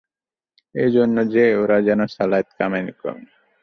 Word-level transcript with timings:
এজন্যে 0.75 1.23
যে, 1.25 1.45
ওরা 1.55 1.77
যেন 1.81 2.01
সালাত 2.07 2.47
কায়েম 2.57 2.87
করে। 3.01 3.21